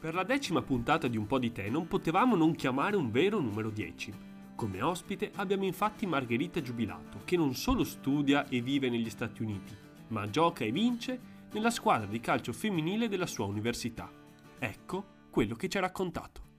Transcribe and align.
Per 0.00 0.14
la 0.14 0.24
decima 0.24 0.62
puntata 0.62 1.08
di 1.08 1.18
Un 1.18 1.26
po' 1.26 1.38
di 1.38 1.52
te 1.52 1.68
non 1.68 1.86
potevamo 1.86 2.34
non 2.34 2.54
chiamare 2.54 2.96
un 2.96 3.10
vero 3.10 3.38
numero 3.38 3.68
10. 3.68 4.14
Come 4.54 4.80
ospite 4.80 5.30
abbiamo 5.34 5.64
infatti 5.64 6.06
Margherita 6.06 6.62
Giubilato, 6.62 7.20
che 7.26 7.36
non 7.36 7.54
solo 7.54 7.84
studia 7.84 8.48
e 8.48 8.62
vive 8.62 8.88
negli 8.88 9.10
Stati 9.10 9.42
Uniti, 9.42 9.76
ma 10.08 10.30
gioca 10.30 10.64
e 10.64 10.72
vince 10.72 11.20
nella 11.52 11.68
squadra 11.68 12.06
di 12.06 12.18
calcio 12.18 12.54
femminile 12.54 13.08
della 13.08 13.26
sua 13.26 13.44
università. 13.44 14.10
Ecco 14.58 15.04
quello 15.28 15.54
che 15.54 15.68
ci 15.68 15.76
ha 15.76 15.80
raccontato. 15.80 16.49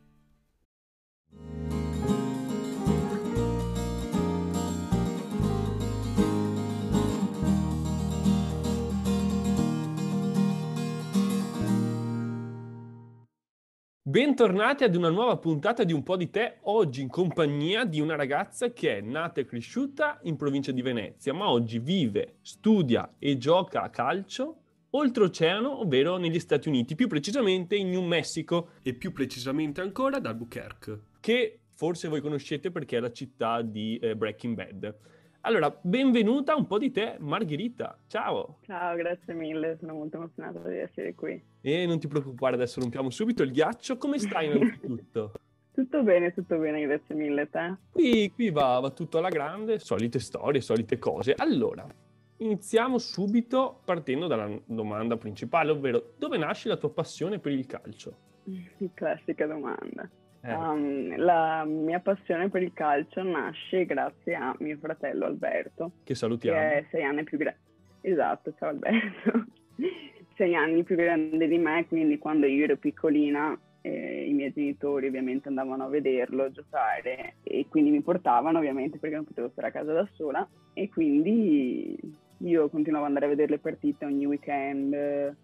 Bentornati 14.03 14.83
ad 14.83 14.95
una 14.95 15.11
nuova 15.11 15.37
puntata 15.37 15.83
di 15.83 15.93
Un 15.93 16.01
po' 16.01 16.17
di 16.17 16.31
te, 16.31 16.57
oggi 16.61 17.01
in 17.01 17.07
compagnia 17.07 17.85
di 17.85 17.99
una 17.99 18.15
ragazza 18.15 18.73
che 18.73 18.97
è 18.97 19.01
nata 19.01 19.39
e 19.39 19.45
cresciuta 19.45 20.19
in 20.23 20.37
provincia 20.37 20.71
di 20.71 20.81
Venezia, 20.81 21.35
ma 21.35 21.51
oggi 21.51 21.77
vive, 21.77 22.37
studia 22.41 23.13
e 23.19 23.37
gioca 23.37 23.83
a 23.83 23.91
calcio 23.91 24.55
oltreoceano, 24.89 25.81
ovvero 25.81 26.17
negli 26.17 26.39
Stati 26.39 26.67
Uniti, 26.67 26.95
più 26.95 27.07
precisamente 27.07 27.75
in 27.75 27.91
New 27.91 28.01
Mexico 28.01 28.69
e 28.81 28.95
più 28.95 29.11
precisamente 29.11 29.81
ancora 29.81 30.17
ad 30.17 30.25
Albuquerque, 30.25 31.01
che 31.19 31.59
forse 31.69 32.07
voi 32.07 32.21
conoscete 32.21 32.71
perché 32.71 32.97
è 32.97 33.01
la 33.01 33.11
città 33.11 33.61
di 33.61 33.99
eh, 34.01 34.15
Breaking 34.15 34.55
Bad. 34.55 34.95
Allora, 35.43 35.75
benvenuta 35.81 36.55
un 36.55 36.67
po' 36.67 36.77
di 36.77 36.91
te, 36.91 37.15
Margherita. 37.17 37.97
Ciao. 38.05 38.59
Ciao, 38.61 38.95
grazie 38.95 39.33
mille, 39.33 39.75
sono 39.79 39.93
molto 39.93 40.17
emozionata 40.17 40.59
di 40.69 40.77
essere 40.77 41.15
qui. 41.15 41.41
E 41.61 41.85
non 41.87 41.99
ti 41.99 42.07
preoccupare, 42.07 42.53
adesso 42.53 42.79
rompiamo 42.79 43.09
subito 43.09 43.41
il 43.41 43.51
ghiaccio. 43.51 43.97
Come 43.97 44.19
stai 44.19 44.45
innanzitutto? 44.53 45.31
tutto 45.73 46.03
bene, 46.03 46.31
tutto 46.31 46.57
bene, 46.57 46.85
grazie 46.85 47.15
mille 47.15 47.49
te. 47.49 47.75
Qui, 47.89 48.31
qui 48.31 48.51
va, 48.51 48.79
va 48.79 48.91
tutto 48.91 49.17
alla 49.17 49.29
grande, 49.29 49.79
solite 49.79 50.19
storie, 50.19 50.61
solite 50.61 50.99
cose. 50.99 51.33
Allora, 51.35 51.87
iniziamo 52.37 52.99
subito 52.99 53.81
partendo 53.83 54.27
dalla 54.27 54.47
domanda 54.65 55.17
principale, 55.17 55.71
ovvero 55.71 56.13
dove 56.19 56.37
nasce 56.37 56.67
la 56.67 56.77
tua 56.77 56.91
passione 56.91 57.39
per 57.39 57.53
il 57.53 57.65
calcio? 57.65 58.15
Classica 58.93 59.47
domanda. 59.47 60.07
Um, 60.43 61.15
la 61.17 61.63
mia 61.65 61.99
passione 61.99 62.49
per 62.49 62.63
il 62.63 62.73
calcio 62.73 63.21
nasce 63.21 63.85
grazie 63.85 64.33
a 64.35 64.55
mio 64.59 64.77
fratello 64.77 65.25
Alberto. 65.25 65.91
Che 66.03 66.15
salutiamo. 66.15 66.57
Che 66.57 66.77
è 66.77 66.85
sei 66.89 67.03
anni 67.03 67.23
più 67.23 67.37
grande. 67.37 67.59
Esatto, 68.01 68.53
ciao 68.57 68.69
Alberto. 68.69 69.45
sei 70.35 70.55
anni 70.55 70.83
più 70.83 70.95
grande 70.95 71.47
di 71.47 71.57
me, 71.57 71.85
quindi 71.87 72.17
quando 72.17 72.47
io 72.47 72.63
ero 72.63 72.77
piccolina 72.77 73.57
eh, 73.81 74.27
i 74.27 74.33
miei 74.33 74.51
genitori 74.53 75.07
ovviamente 75.07 75.47
andavano 75.47 75.85
a 75.85 75.89
vederlo 75.89 76.51
giocare 76.51 77.35
e 77.43 77.65
quindi 77.69 77.91
mi 77.91 78.01
portavano 78.01 78.59
ovviamente 78.59 78.97
perché 78.97 79.15
non 79.15 79.25
potevo 79.25 79.49
stare 79.49 79.67
a 79.67 79.71
casa 79.71 79.93
da 79.93 80.07
sola 80.13 80.47
e 80.73 80.89
quindi 80.89 81.97
io 82.37 82.69
continuavo 82.69 83.05
ad 83.05 83.11
andare 83.11 83.25
a 83.25 83.35
vedere 83.35 83.51
le 83.51 83.59
partite 83.59 84.05
ogni 84.05 84.25
weekend 84.25 85.35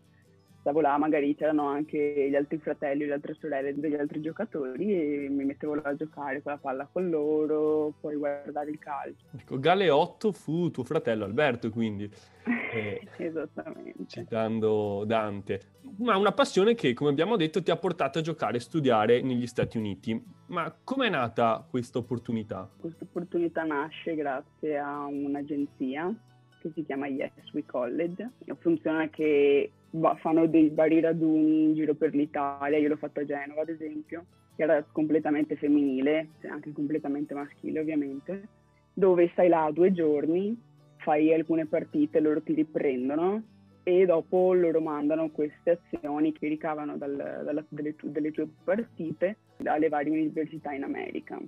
stavo 0.67 0.81
là, 0.81 0.97
magari 0.97 1.33
c'erano 1.33 1.67
anche 1.67 2.27
gli 2.29 2.35
altri 2.35 2.57
fratelli 2.57 3.05
le 3.05 3.13
altre 3.13 3.37
sorelle 3.39 3.73
degli 3.73 3.95
altri 3.95 4.19
giocatori 4.19 4.91
e 4.91 5.29
mi 5.29 5.45
mettevo 5.45 5.75
là 5.75 5.83
a 5.83 5.95
giocare 5.95 6.41
con 6.41 6.51
la 6.51 6.57
palla 6.57 6.89
con 6.91 7.09
loro, 7.09 7.93
poi 8.01 8.17
guardare 8.17 8.71
il 8.71 8.77
calcio. 8.77 9.23
Ecco, 9.33 9.59
Galeotto 9.59 10.33
fu 10.33 10.69
tuo 10.69 10.83
fratello 10.83 11.23
Alberto, 11.23 11.69
quindi. 11.69 12.09
Eh, 12.67 13.07
Esattamente. 13.17 14.05
Citando 14.07 15.03
Dante. 15.05 15.61
Ma 15.97 16.15
una 16.15 16.31
passione 16.31 16.75
che, 16.75 16.93
come 16.93 17.09
abbiamo 17.09 17.35
detto, 17.35 17.63
ti 17.63 17.71
ha 17.71 17.77
portato 17.77 18.19
a 18.19 18.21
giocare 18.21 18.57
e 18.57 18.59
studiare 18.59 19.21
negli 19.21 19.47
Stati 19.47 19.77
Uniti. 19.77 20.21
Ma 20.47 20.73
com'è 20.83 21.09
nata 21.09 21.65
questa 21.67 21.97
opportunità? 21.97 22.69
Questa 22.77 23.03
opportunità 23.03 23.63
nasce 23.63 24.15
grazie 24.15 24.77
a 24.77 25.05
un'agenzia 25.05 26.13
che 26.59 26.71
si 26.73 26.83
chiama 26.83 27.07
Yes 27.07 27.31
We 27.53 27.65
College. 27.65 28.29
Funziona 28.59 29.09
che 29.09 29.71
fanno 30.17 30.47
dei 30.47 30.69
vari 30.69 30.99
raduni 30.99 31.63
in 31.63 31.73
giro 31.73 31.93
per 31.93 32.13
l'Italia, 32.13 32.77
io 32.77 32.89
l'ho 32.89 32.97
fatto 32.97 33.21
a 33.21 33.25
Genova 33.25 33.61
ad 33.61 33.69
esempio, 33.69 34.25
che 34.55 34.63
era 34.63 34.83
completamente 34.91 35.55
femminile, 35.55 36.29
anche 36.49 36.71
completamente 36.73 37.33
maschile 37.33 37.79
ovviamente, 37.79 38.47
dove 38.93 39.29
stai 39.29 39.47
là 39.47 39.69
due 39.71 39.91
giorni, 39.91 40.59
fai 40.97 41.33
alcune 41.33 41.65
partite, 41.65 42.19
loro 42.19 42.41
ti 42.41 42.53
riprendono 42.53 43.43
e 43.83 44.05
dopo 44.05 44.53
loro 44.53 44.81
mandano 44.81 45.29
queste 45.29 45.79
azioni 45.79 46.33
che 46.33 46.49
ricavano 46.49 46.97
dal, 46.97 47.15
dalla, 47.15 47.63
delle, 47.69 47.95
delle 48.01 48.31
tue 48.31 48.47
partite 48.63 49.37
dalle 49.55 49.87
varie 49.87 50.11
università 50.11 50.73
in 50.73 50.83
America 50.83 51.39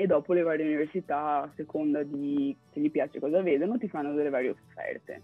e 0.00 0.06
dopo 0.06 0.32
le 0.32 0.42
varie 0.42 0.64
università, 0.64 1.42
a 1.42 1.52
seconda 1.56 2.04
di 2.04 2.56
se 2.72 2.78
gli 2.78 2.88
piace 2.88 3.18
cosa 3.18 3.42
vedono, 3.42 3.78
ti 3.78 3.88
fanno 3.88 4.14
delle 4.14 4.30
varie 4.30 4.50
offerte. 4.50 5.22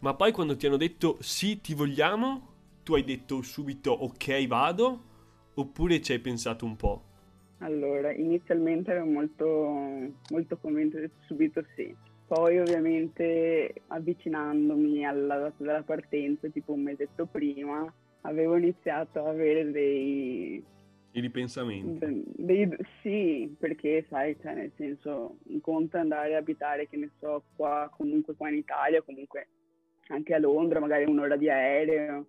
Ma 0.00 0.14
poi 0.14 0.32
quando 0.32 0.56
ti 0.56 0.66
hanno 0.66 0.76
detto 0.76 1.18
sì, 1.20 1.60
ti 1.60 1.74
vogliamo, 1.74 2.54
tu 2.82 2.94
hai 2.94 3.04
detto 3.04 3.40
subito 3.42 3.92
ok, 3.92 4.48
vado, 4.48 5.00
oppure 5.54 6.00
ci 6.00 6.10
hai 6.10 6.18
pensato 6.18 6.64
un 6.64 6.74
po'? 6.74 7.02
Allora, 7.58 8.12
inizialmente 8.12 8.90
ero 8.90 9.04
molto, 9.04 9.46
molto 10.30 10.56
convinto 10.60 10.98
di 10.98 11.08
subito 11.26 11.64
sì. 11.76 11.94
Poi 12.26 12.58
ovviamente 12.58 13.74
avvicinandomi 13.86 15.06
alla 15.06 15.38
data 15.38 15.54
della 15.58 15.82
partenza, 15.84 16.48
tipo 16.48 16.72
un 16.72 16.82
mesetto 16.82 17.26
prima, 17.26 17.90
avevo 18.22 18.56
iniziato 18.56 19.24
a 19.24 19.28
avere 19.28 19.70
dei, 19.70 20.60
i 21.18 21.20
ripensamenti. 21.20 22.24
Dei, 22.36 22.68
sì, 23.00 23.54
perché 23.58 24.04
sai, 24.08 24.36
cioè, 24.40 24.54
nel 24.54 24.72
senso, 24.76 25.38
un 25.44 25.60
conto 25.60 25.96
è 25.96 26.00
andare 26.00 26.34
a 26.34 26.38
abitare, 26.38 26.88
che 26.88 26.96
ne 26.96 27.10
so, 27.18 27.44
qua, 27.56 27.90
comunque 27.96 28.34
qua 28.34 28.50
in 28.50 28.56
Italia, 28.56 29.02
comunque 29.02 29.48
anche 30.08 30.34
a 30.34 30.38
Londra, 30.38 30.78
magari 30.78 31.04
un'ora 31.04 31.36
di 31.36 31.48
aereo. 31.48 32.26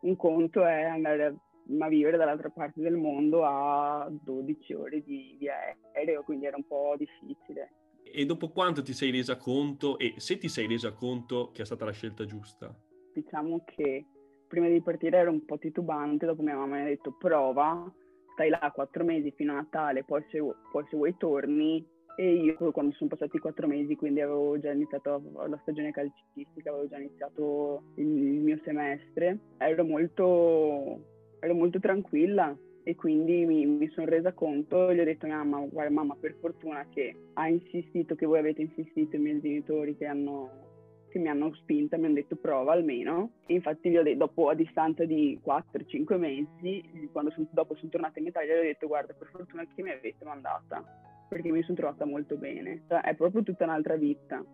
Un 0.00 0.16
conto 0.16 0.64
è 0.64 0.82
andare 0.82 1.24
a, 1.24 1.34
a 1.78 1.88
vivere 1.88 2.16
dall'altra 2.16 2.50
parte 2.50 2.80
del 2.80 2.96
mondo 2.96 3.44
a 3.44 4.10
12 4.10 4.74
ore 4.74 5.02
di, 5.02 5.36
di 5.38 5.48
aereo, 5.48 6.22
quindi 6.24 6.46
era 6.46 6.56
un 6.56 6.66
po' 6.66 6.96
difficile. 6.98 7.72
E 8.02 8.26
dopo 8.26 8.50
quanto 8.50 8.82
ti 8.82 8.92
sei 8.92 9.10
resa 9.10 9.36
conto, 9.36 9.96
e 9.98 10.14
se 10.16 10.38
ti 10.38 10.48
sei 10.48 10.66
resa 10.66 10.92
conto 10.92 11.50
che 11.52 11.62
è 11.62 11.64
stata 11.64 11.84
la 11.84 11.92
scelta 11.92 12.24
giusta? 12.24 12.74
Diciamo 13.12 13.62
che 13.64 14.04
prima 14.48 14.68
di 14.68 14.82
partire 14.82 15.18
ero 15.18 15.30
un 15.30 15.44
po' 15.44 15.56
titubante, 15.58 16.26
dopo 16.26 16.42
mia 16.42 16.56
mamma 16.56 16.76
mi 16.76 16.82
ha 16.82 16.86
detto 16.86 17.12
prova, 17.12 17.90
stai 18.34 18.50
là 18.50 18.70
quattro 18.74 19.04
mesi 19.04 19.32
fino 19.34 19.52
a 19.52 19.56
Natale, 19.56 20.04
poi 20.04 20.22
se, 20.30 20.38
poi 20.70 20.84
se 20.90 20.96
vuoi 20.96 21.16
torni. 21.16 21.84
E 22.16 22.32
io 22.32 22.70
quando 22.70 22.94
sono 22.94 23.10
passati 23.10 23.38
quattro 23.38 23.66
mesi, 23.66 23.96
quindi 23.96 24.20
avevo 24.20 24.56
già 24.60 24.70
iniziato 24.70 25.20
la 25.48 25.58
stagione 25.62 25.90
calcistica, 25.90 26.70
avevo 26.70 26.86
già 26.86 26.96
iniziato 26.96 27.82
il, 27.96 28.06
il 28.06 28.40
mio 28.40 28.60
semestre, 28.62 29.38
ero 29.58 29.84
molto, 29.84 31.00
ero 31.40 31.54
molto 31.54 31.80
tranquilla 31.80 32.56
e 32.84 32.94
quindi 32.94 33.44
mi, 33.46 33.66
mi 33.66 33.88
sono 33.88 34.06
resa 34.06 34.32
conto 34.32 34.90
e 34.90 34.94
gli 34.94 35.00
ho 35.00 35.04
detto 35.04 35.26
mamma, 35.26 35.58
guarda 35.58 35.92
mamma 35.92 36.14
per 36.20 36.36
fortuna 36.38 36.86
che 36.88 37.16
ha 37.32 37.48
insistito, 37.48 38.14
che 38.14 38.26
voi 38.26 38.38
avete 38.38 38.62
insistito, 38.62 39.16
i 39.16 39.18
miei 39.18 39.40
genitori 39.40 39.96
che 39.96 40.06
hanno 40.06 40.73
che 41.14 41.20
mi 41.20 41.28
hanno 41.28 41.54
spinta, 41.54 41.96
mi 41.96 42.06
hanno 42.06 42.14
detto 42.14 42.34
prova 42.34 42.72
almeno. 42.72 43.34
E 43.46 43.54
infatti 43.54 43.88
gli 43.88 43.96
ho 43.96 44.02
detto, 44.02 44.18
dopo 44.18 44.48
a 44.48 44.54
distanza 44.54 45.04
di 45.04 45.40
4-5 45.44 46.18
mesi, 46.18 47.08
quando 47.12 47.30
sono, 47.30 47.46
dopo 47.52 47.76
sono 47.76 47.88
tornata 47.88 48.18
in 48.18 48.26
Italia, 48.26 48.56
gli 48.56 48.58
ho 48.58 48.62
detto 48.62 48.88
guarda 48.88 49.14
per 49.14 49.28
fortuna 49.30 49.64
che 49.72 49.82
mi 49.82 49.90
avete 49.90 50.24
mandata, 50.24 50.82
perché 51.28 51.52
mi 51.52 51.62
sono 51.62 51.76
trovata 51.76 52.04
molto 52.04 52.36
bene. 52.36 52.82
Cioè, 52.88 53.02
è 53.02 53.14
proprio 53.14 53.44
tutta 53.44 53.62
un'altra 53.62 53.94
vita, 53.94 54.44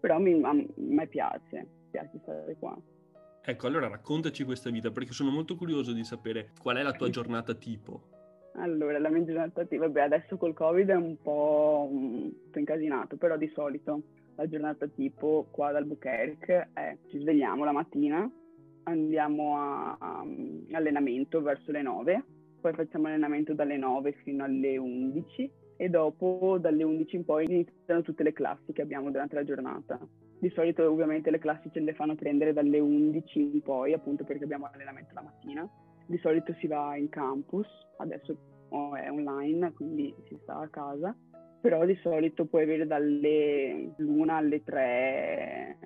però 0.00 0.18
mi, 0.18 0.42
a 0.42 0.52
me 0.74 1.06
piace, 1.06 1.66
piace 1.90 2.18
stare 2.22 2.56
qua. 2.58 2.76
Ecco, 3.42 3.66
allora 3.68 3.86
raccontaci 3.86 4.42
questa 4.42 4.70
vita, 4.70 4.90
perché 4.90 5.12
sono 5.12 5.30
molto 5.30 5.54
curioso 5.54 5.92
di 5.92 6.02
sapere 6.02 6.50
qual 6.60 6.76
è 6.76 6.82
la 6.82 6.92
tua 6.92 7.08
giornata 7.08 7.54
tipo. 7.54 8.18
Allora, 8.54 8.98
la 8.98 9.10
mia 9.10 9.24
giornata 9.24 9.64
tipo, 9.64 9.84
vabbè, 9.84 10.00
adesso 10.00 10.36
col 10.36 10.54
Covid 10.54 10.88
è 10.88 10.96
un 10.96 11.16
po' 11.22 11.88
un 11.88 12.32
po' 12.50 12.58
incasinato, 12.58 13.16
però 13.16 13.36
di 13.36 13.48
solito 13.54 14.02
la 14.40 14.48
giornata 14.48 14.86
tipo 14.86 15.48
qua 15.50 15.68
ad 15.68 15.76
Albuquerque 15.76 16.70
è 16.72 16.96
ci 17.08 17.18
svegliamo 17.18 17.62
la 17.62 17.72
mattina, 17.72 18.30
andiamo 18.84 19.56
a, 19.58 19.96
a 19.98 20.24
allenamento 20.72 21.42
verso 21.42 21.70
le 21.70 21.82
9, 21.82 22.24
poi 22.58 22.72
facciamo 22.72 23.08
allenamento 23.08 23.52
dalle 23.52 23.76
9 23.76 24.12
fino 24.24 24.42
alle 24.42 24.78
11 24.78 25.50
e 25.76 25.88
dopo 25.90 26.56
dalle 26.58 26.82
11 26.82 27.16
in 27.16 27.24
poi 27.26 27.44
iniziano 27.44 28.00
tutte 28.00 28.22
le 28.22 28.32
classi 28.32 28.72
che 28.72 28.80
abbiamo 28.80 29.10
durante 29.10 29.34
la 29.34 29.44
giornata. 29.44 30.00
Di 30.38 30.48
solito 30.54 30.90
ovviamente 30.90 31.30
le 31.30 31.38
classi 31.38 31.70
ce 31.70 31.80
le 31.80 31.92
fanno 31.92 32.14
prendere 32.14 32.54
dalle 32.54 32.80
11 32.80 33.40
in 33.40 33.60
poi, 33.60 33.92
appunto 33.92 34.24
perché 34.24 34.44
abbiamo 34.44 34.70
allenamento 34.72 35.12
la 35.12 35.22
mattina. 35.22 35.68
Di 36.06 36.16
solito 36.16 36.54
si 36.54 36.66
va 36.66 36.96
in 36.96 37.10
campus, 37.10 37.68
adesso 37.98 38.32
è 38.70 39.10
online, 39.10 39.70
quindi 39.74 40.14
si 40.28 40.38
sta 40.40 40.60
a 40.60 40.68
casa 40.68 41.14
però 41.60 41.84
di 41.84 41.96
solito 42.02 42.46
puoi 42.46 42.62
avere 42.62 42.86
dalle 42.86 43.92
l'una 43.98 44.36
alle 44.36 44.62
tre 44.62 45.78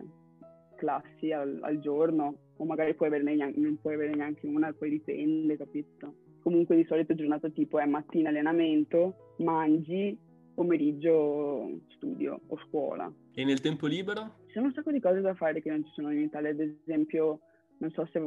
classi 0.76 1.32
al, 1.32 1.58
al 1.62 1.78
giorno 1.80 2.36
o 2.56 2.64
magari 2.64 2.94
puoi 2.94 3.08
averne 3.08 3.34
neanche, 3.34 3.58
non 3.58 3.78
puoi 3.80 3.94
avere 3.94 4.14
neanche 4.14 4.46
una, 4.46 4.72
poi 4.72 4.90
dipende, 4.90 5.56
capito? 5.56 6.14
Comunque 6.40 6.76
di 6.76 6.84
solito 6.84 7.14
giornata 7.14 7.48
tipo 7.48 7.78
è 7.78 7.86
mattina 7.86 8.28
allenamento, 8.28 9.34
mangi, 9.38 10.16
pomeriggio 10.54 11.80
studio 11.96 12.40
o 12.46 12.58
scuola. 12.68 13.12
E 13.34 13.44
nel 13.44 13.60
tempo 13.60 13.86
libero? 13.86 14.42
Ci 14.46 14.52
sono 14.52 14.66
un 14.66 14.72
sacco 14.72 14.92
di 14.92 15.00
cose 15.00 15.20
da 15.20 15.34
fare 15.34 15.60
che 15.60 15.70
non 15.70 15.84
ci 15.84 15.90
sono 15.94 16.12
in 16.12 16.20
Italia, 16.20 16.50
ad 16.50 16.60
esempio, 16.60 17.40
non 17.78 17.90
so 17.90 18.06
se, 18.12 18.20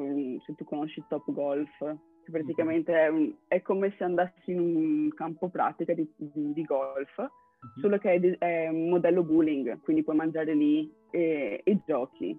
se 0.45 0.55
tu 0.55 0.65
conosci 0.65 1.03
Top 1.07 1.31
Golf, 1.31 1.69
che 2.27 2.31
praticamente 2.31 2.93
è, 2.93 3.07
un, 3.07 3.33
è, 3.47 3.61
come 3.61 3.93
se 3.97 4.03
andassi 4.03 4.51
in 4.51 4.59
un 4.59 5.13
campo 5.13 5.47
pratica 5.47 5.93
di, 5.93 6.07
di, 6.17 6.51
di 6.53 6.61
golf, 6.63 7.17
uh-huh. 7.17 7.79
solo 7.79 7.97
che 7.97 8.13
è, 8.13 8.37
è, 8.37 8.67
un 8.67 8.89
modello 8.89 9.23
bowling, 9.23 9.79
quindi 9.81 10.03
puoi 10.03 10.17
mangiare 10.17 10.53
lì 10.53 10.91
e, 11.09 11.61
e 11.63 11.79
giochi, 11.85 12.37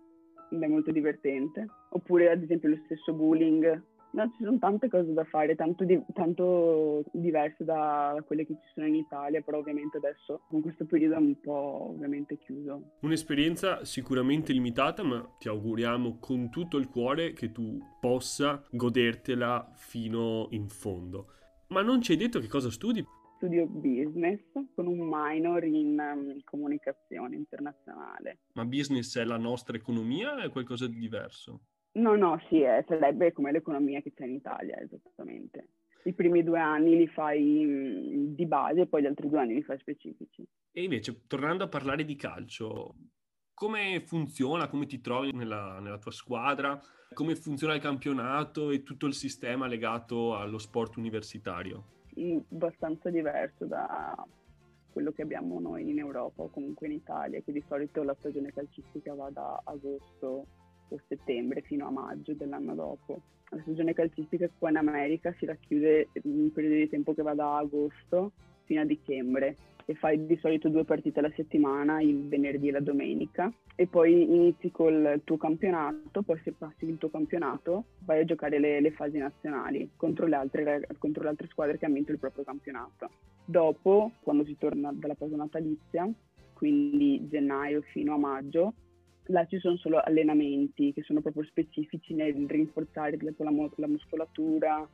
ed 0.50 0.62
è 0.62 0.66
molto 0.66 0.90
divertente. 0.90 1.66
Oppure 1.90 2.30
ad 2.30 2.42
esempio 2.42 2.68
lo 2.68 2.78
stesso 2.84 3.14
bowling 3.14 3.82
No, 4.10 4.30
ci 4.36 4.42
sono 4.42 4.58
tante 4.58 4.88
cose 4.88 5.12
da 5.12 5.24
fare, 5.24 5.54
tanto, 5.54 5.84
di, 5.84 6.00
tanto, 6.14 7.04
diverse 7.12 7.64
da 7.64 8.22
quelle 8.26 8.46
che 8.46 8.54
ci 8.54 8.72
sono 8.74 8.86
in 8.86 8.94
Italia, 8.94 9.42
però 9.42 9.58
ovviamente 9.58 9.98
adesso 9.98 10.42
con 10.48 10.62
questo 10.62 10.86
periodo 10.86 11.16
è 11.16 11.18
un 11.18 11.38
po' 11.40 11.90
ovviamente 11.90 12.38
chiuso. 12.38 12.96
Un'esperienza 13.00 13.84
sicuramente 13.84 14.52
limitata, 14.52 15.02
ma 15.02 15.20
ti 15.38 15.48
auguriamo 15.48 16.18
con 16.18 16.48
tutto 16.50 16.78
il 16.78 16.88
cuore 16.88 17.32
che 17.32 17.52
tu 17.52 17.78
possa 18.00 18.64
godertela 18.70 19.72
fino 19.74 20.48
in 20.50 20.68
fondo. 20.68 21.32
Ma 21.68 21.82
non 21.82 22.00
ci 22.00 22.12
hai 22.12 22.18
detto 22.18 22.40
che 22.40 22.48
cosa 22.48 22.70
studi? 22.70 23.04
Studio 23.36 23.66
business 23.66 24.40
con 24.74 24.86
un 24.86 24.98
minor 25.00 25.62
in 25.64 25.96
um, 25.98 26.40
comunicazione 26.44 27.36
internazionale. 27.36 28.38
Ma 28.54 28.64
business 28.64 29.16
è 29.18 29.24
la 29.24 29.36
nostra 29.36 29.76
economia 29.76 30.34
o 30.34 30.38
è 30.38 30.48
qualcosa 30.48 30.88
di 30.88 30.98
diverso? 30.98 31.60
No, 31.92 32.16
no, 32.16 32.40
sì, 32.48 32.60
è, 32.60 32.84
sarebbe 32.86 33.32
come 33.32 33.52
l'economia 33.52 34.00
che 34.00 34.12
c'è 34.12 34.24
in 34.24 34.34
Italia, 34.34 34.78
esattamente. 34.80 35.68
I 36.04 36.12
primi 36.12 36.42
due 36.42 36.60
anni 36.60 36.96
li 36.96 37.08
fai 37.08 37.64
mm, 37.64 38.34
di 38.34 38.46
base 38.46 38.82
e 38.82 38.86
poi 38.86 39.02
gli 39.02 39.06
altri 39.06 39.28
due 39.28 39.40
anni 39.40 39.54
li 39.54 39.62
fai 39.62 39.78
specifici. 39.78 40.46
E 40.70 40.82
invece, 40.82 41.26
tornando 41.26 41.64
a 41.64 41.68
parlare 41.68 42.04
di 42.04 42.14
calcio, 42.14 42.94
come 43.52 44.00
funziona, 44.06 44.68
come 44.68 44.86
ti 44.86 45.00
trovi 45.00 45.32
nella, 45.32 45.80
nella 45.80 45.98
tua 45.98 46.12
squadra, 46.12 46.80
come 47.12 47.34
funziona 47.34 47.74
il 47.74 47.80
campionato 47.80 48.70
e 48.70 48.82
tutto 48.82 49.06
il 49.06 49.14
sistema 49.14 49.66
legato 49.66 50.36
allo 50.36 50.58
sport 50.58 50.96
universitario? 50.96 51.96
Abbastanza 52.50 53.10
diverso 53.10 53.64
da 53.64 54.14
quello 54.92 55.12
che 55.12 55.22
abbiamo 55.22 55.58
noi 55.60 55.88
in 55.88 55.98
Europa 55.98 56.42
o 56.42 56.50
comunque 56.50 56.86
in 56.86 56.92
Italia, 56.92 57.40
che 57.40 57.52
di 57.52 57.62
solito 57.66 58.02
la 58.02 58.14
stagione 58.18 58.52
calcistica 58.52 59.14
va 59.14 59.30
da 59.30 59.60
agosto 59.64 60.46
settembre 61.06 61.60
fino 61.62 61.86
a 61.86 61.90
maggio 61.90 62.34
dell'anno 62.34 62.74
dopo. 62.74 63.20
La 63.50 63.60
stagione 63.62 63.94
calcistica 63.94 64.48
qua 64.56 64.70
in 64.70 64.76
America 64.76 65.34
si 65.38 65.46
racchiude 65.46 66.08
in 66.22 66.40
un 66.40 66.52
periodo 66.52 66.76
di 66.76 66.88
tempo 66.88 67.14
che 67.14 67.22
va 67.22 67.34
da 67.34 67.56
agosto 67.58 68.32
fino 68.64 68.80
a 68.80 68.84
dicembre 68.84 69.56
e 69.86 69.94
fai 69.94 70.26
di 70.26 70.36
solito 70.36 70.68
due 70.68 70.84
partite 70.84 71.18
alla 71.18 71.32
settimana, 71.34 72.02
il 72.02 72.28
venerdì 72.28 72.68
e 72.68 72.72
la 72.72 72.80
domenica, 72.80 73.50
e 73.74 73.86
poi 73.86 74.22
inizi 74.22 74.70
col 74.70 75.22
tuo 75.24 75.38
campionato, 75.38 76.20
poi 76.20 76.38
se 76.44 76.52
passi 76.52 76.84
il 76.84 76.98
tuo 76.98 77.08
campionato 77.08 77.84
vai 78.04 78.20
a 78.20 78.24
giocare 78.24 78.58
le, 78.58 78.82
le 78.82 78.90
fasi 78.90 79.16
nazionali 79.16 79.92
contro 79.96 80.26
le, 80.26 80.36
altre, 80.36 80.86
contro 80.98 81.22
le 81.22 81.30
altre 81.30 81.46
squadre 81.46 81.78
che 81.78 81.86
hanno 81.86 81.94
vinto 81.94 82.12
il 82.12 82.18
proprio 82.18 82.44
campionato. 82.44 83.08
Dopo, 83.46 84.12
quando 84.20 84.44
si 84.44 84.58
torna 84.58 84.92
dalla 84.92 85.14
pausa 85.14 85.36
natalizia, 85.36 86.06
quindi 86.52 87.26
gennaio 87.26 87.80
fino 87.80 88.12
a 88.12 88.18
maggio, 88.18 88.74
là 89.28 89.46
ci 89.46 89.58
sono 89.58 89.76
solo 89.76 90.00
allenamenti 90.00 90.92
che 90.92 91.02
sono 91.02 91.20
proprio 91.20 91.44
specifici 91.44 92.14
nel 92.14 92.46
rinforzare 92.46 93.16
la, 93.20 93.32
la 93.76 93.86
muscolatura, 93.86 94.88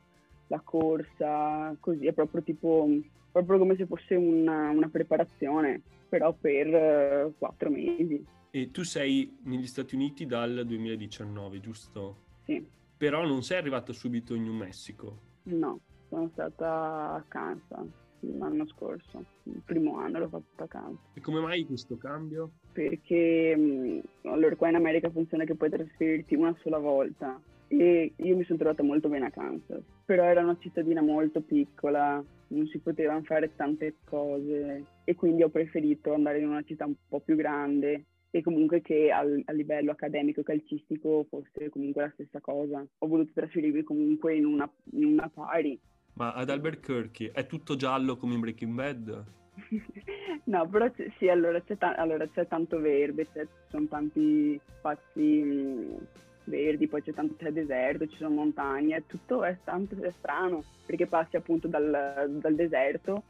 la 0.47 0.61
corsa, 0.63 1.75
così 1.79 2.07
è 2.07 2.13
proprio 2.13 2.43
tipo 2.43 2.87
proprio 3.31 3.57
come 3.57 3.75
se 3.75 3.85
fosse 3.85 4.15
una, 4.15 4.69
una 4.69 4.87
preparazione, 4.87 5.81
però 6.07 6.33
per 6.33 6.67
uh, 6.67 7.33
quattro 7.37 7.69
mesi. 7.69 8.23
E 8.49 8.71
tu 8.71 8.83
sei 8.83 9.39
negli 9.43 9.67
Stati 9.67 9.95
Uniti 9.95 10.25
dal 10.25 10.63
2019, 10.65 11.59
giusto? 11.59 12.17
Sì. 12.45 12.65
Però 12.95 13.25
non 13.25 13.43
sei 13.43 13.57
arrivata 13.57 13.91
subito 13.91 14.35
in 14.35 14.43
New 14.43 14.53
Mexico? 14.53 15.19
No, 15.43 15.81
sono 16.07 16.29
stata 16.31 17.15
a 17.15 17.25
Kansas 17.27 18.03
l'anno 18.37 18.67
scorso, 18.67 19.23
il 19.43 19.61
primo 19.65 19.97
anno 19.97 20.19
l'ho 20.19 20.29
fatto 20.29 20.63
a 20.63 20.67
Kansas. 20.67 21.13
E 21.13 21.21
come 21.21 21.39
mai 21.39 21.65
questo 21.65 21.97
cambio? 21.97 22.51
Perché 22.71 23.55
mh, 23.55 24.01
allora 24.23 24.55
qua 24.55 24.69
in 24.69 24.75
America 24.75 25.09
funziona 25.09 25.43
che 25.43 25.55
puoi 25.55 25.69
trasferirti 25.69 26.35
una 26.35 26.55
sola 26.61 26.77
volta 26.77 27.39
e 27.67 28.13
io 28.15 28.35
mi 28.35 28.43
sono 28.43 28.59
trovata 28.59 28.83
molto 28.83 29.09
bene 29.09 29.27
a 29.27 29.31
Kansas, 29.31 29.83
però 30.05 30.23
era 30.23 30.41
una 30.41 30.57
cittadina 30.59 31.01
molto 31.01 31.41
piccola, 31.41 32.23
non 32.47 32.67
si 32.67 32.77
potevano 32.79 33.21
fare 33.23 33.55
tante 33.55 33.95
cose 34.05 34.85
e 35.03 35.15
quindi 35.15 35.43
ho 35.43 35.49
preferito 35.49 36.13
andare 36.13 36.39
in 36.39 36.47
una 36.47 36.63
città 36.63 36.85
un 36.85 36.95
po' 37.07 37.19
più 37.19 37.35
grande 37.35 38.05
e 38.35 38.41
comunque 38.41 38.81
che 38.81 39.11
al, 39.11 39.41
a 39.45 39.53
livello 39.53 39.91
accademico 39.91 40.41
e 40.41 40.43
calcistico 40.43 41.25
fosse 41.29 41.69
comunque 41.69 42.01
la 42.01 42.11
stessa 42.13 42.41
cosa. 42.41 42.85
Ho 42.99 43.07
voluto 43.07 43.31
trasferirmi 43.33 43.83
comunque 43.83 44.35
in 44.35 44.45
una, 44.45 44.69
in 44.91 45.05
una 45.05 45.29
pari. 45.33 45.79
Ma 46.15 46.31
ad 46.31 46.49
Albuquerque 46.49 47.31
è 47.31 47.45
tutto 47.45 47.75
giallo 47.75 48.15
come 48.15 48.35
in 48.35 48.39
Breaking 48.39 48.73
Bad? 48.73 49.23
no, 50.45 50.67
però 50.69 50.89
c- 50.91 51.11
sì, 51.17 51.27
allora 51.27 51.61
c'è, 51.61 51.77
ta- 51.77 51.95
allora 51.95 52.25
c'è 52.27 52.47
tanto 52.47 52.79
verde, 52.79 53.25
ci 53.25 53.47
sono 53.69 53.85
tanti 53.87 54.59
spazi 54.77 55.21
mh, 55.21 55.97
verdi, 56.45 56.87
poi 56.87 57.01
c'è 57.01 57.13
tanto 57.13 57.35
c'è 57.37 57.51
deserto, 57.51 58.07
ci 58.07 58.15
sono 58.15 58.33
montagne, 58.33 59.05
tutto 59.05 59.43
è, 59.43 59.57
tanto, 59.65 60.01
è 60.01 60.11
strano, 60.17 60.63
perché 60.85 61.05
passi 61.05 61.35
appunto 61.35 61.67
dal, 61.67 62.27
dal 62.39 62.55
deserto 62.55 63.23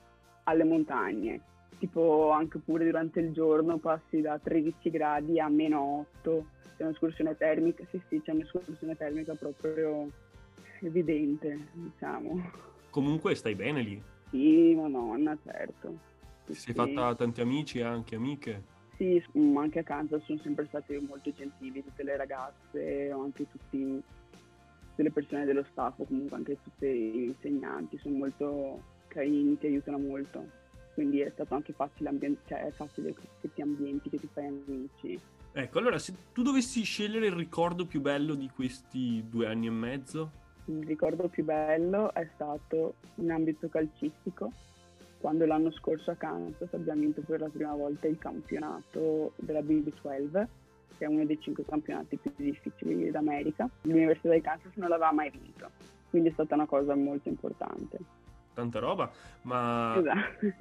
alle 0.44 0.64
montagne. 0.64 1.42
Tipo 1.80 2.30
anche 2.30 2.60
pure 2.60 2.86
durante 2.86 3.20
il 3.20 3.32
giorno 3.32 3.80
passi 3.80 4.22
da 4.22 4.38
13 4.38 4.92
gradi 4.92 5.40
a 5.40 5.50
meno 5.50 6.06
8, 6.20 6.46
c'è 6.78 6.84
un'escursione 6.84 7.36
termica, 7.36 7.84
sì 7.90 8.00
sì, 8.08 8.22
c'è 8.22 8.32
un'escursione 8.32 8.96
termica 8.96 9.34
proprio 9.34 10.08
evidente, 10.82 11.68
diciamo. 11.74 12.74
Comunque 12.96 13.36
stai 13.36 13.56
bene 13.56 13.82
lì? 13.82 14.02
Sì, 14.30 14.74
madonna, 14.74 15.38
certo. 15.44 16.00
Ti 16.46 16.54
sei 16.54 16.74
fatta 16.74 17.14
tanti 17.14 17.42
amici 17.42 17.80
e 17.80 17.84
anche 17.84 18.16
amiche? 18.16 18.64
Sì, 18.96 19.22
mm, 19.38 19.58
anche 19.58 19.80
a 19.80 19.84
Kansas 19.84 20.24
sono 20.24 20.40
sempre 20.40 20.66
stati 20.68 20.98
molto 21.06 21.30
gentili, 21.34 21.84
tutte 21.84 22.04
le 22.04 22.16
ragazze, 22.16 23.12
anche 23.12 23.48
tutti, 23.52 24.02
tutte 24.88 25.04
le 25.04 25.12
persone 25.12 25.44
dello 25.44 25.66
staff, 25.72 26.00
o 26.00 26.06
comunque 26.06 26.38
anche 26.38 26.58
tutti 26.64 26.88
gli 26.88 27.24
insegnanti, 27.24 27.98
sono 27.98 28.16
molto 28.16 28.82
carini, 29.08 29.58
ti 29.58 29.66
aiutano 29.66 29.98
molto. 29.98 30.48
Quindi 30.94 31.20
è 31.20 31.30
stato 31.32 31.54
anche 31.54 31.74
facile, 31.74 32.08
ambien- 32.08 32.38
cioè 32.46 32.60
è 32.60 32.72
facile 32.72 33.14
che 33.42 33.52
ti 33.54 33.62
ambienti, 33.62 34.10
che 34.10 34.20
ti 34.20 34.30
fai 34.32 34.46
amici. 34.46 35.20
Ecco, 35.52 35.80
allora 35.80 36.00
se 36.00 36.14
tu 36.32 36.44
dovessi 36.44 36.84
scegliere 36.84 37.25
il 37.25 37.34
ricordo 37.34 37.86
più 37.86 38.00
bello 38.00 38.36
di 38.36 38.50
questi 38.50 39.22
due 39.28 39.48
anni 39.48 39.68
e 39.68 39.72
mezzo, 39.72 40.44
il 40.65 40.84
ricordo 40.86 41.27
più 41.27 41.43
bello 41.43 42.13
è 42.13 42.27
stato 42.34 42.95
in 43.15 43.31
ambito 43.31 43.67
calcistico, 43.69 44.51
quando 45.19 45.45
l'anno 45.45 45.72
scorso 45.72 46.12
a 46.12 46.15
Kansas 46.15 46.74
abbiamo 46.74 47.01
vinto 47.01 47.22
per 47.22 47.39
la 47.39 47.50
prima 47.50 47.74
volta 47.74 48.07
il 48.07 48.17
campionato 48.17 49.34
della 49.38 49.62
Big 49.62 49.91
12, 50.01 50.48
che 50.98 51.05
è 51.05 51.07
uno 51.07 51.25
dei 51.25 51.39
cinque 51.39 51.65
campionati 51.65 52.17
più 52.17 52.31
difficili 52.36 53.12
d'America. 53.12 53.69
L'Università 53.81 54.34
di 54.34 54.41
Kansas 54.41 54.72
non 54.75 54.89
l'aveva 54.89 55.12
mai 55.12 55.29
vinto, 55.29 55.69
quindi 56.10 56.29
è 56.29 56.31
stata 56.34 56.55
una 56.55 56.65
cosa 56.65 56.95
molto 56.95 57.29
importante. 57.29 58.00
Tanta 58.53 58.79
roba, 58.79 59.12
ma 59.43 59.95
esatto. 59.98 60.53